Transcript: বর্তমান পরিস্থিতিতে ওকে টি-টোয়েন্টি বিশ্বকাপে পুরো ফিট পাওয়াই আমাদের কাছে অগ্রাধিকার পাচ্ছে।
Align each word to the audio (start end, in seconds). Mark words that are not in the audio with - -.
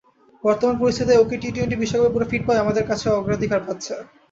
বর্তমান 0.43 0.75
পরিস্থিতিতে 0.77 1.13
ওকে 1.17 1.35
টি-টোয়েন্টি 1.41 1.75
বিশ্বকাপে 1.81 2.13
পুরো 2.13 2.25
ফিট 2.31 2.41
পাওয়াই 2.43 2.63
আমাদের 2.63 2.83
কাছে 2.89 3.05
অগ্রাধিকার 3.11 3.61
পাচ্ছে। 3.67 3.93